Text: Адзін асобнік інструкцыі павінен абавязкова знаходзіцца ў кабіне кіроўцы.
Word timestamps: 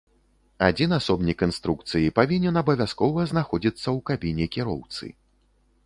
Адзін 0.67 0.95
асобнік 0.99 1.43
інструкцыі 1.47 2.09
павінен 2.21 2.59
абавязкова 2.65 3.29
знаходзіцца 3.33 3.85
ў 3.85 3.99
кабіне 4.13 4.45
кіроўцы. 4.57 5.05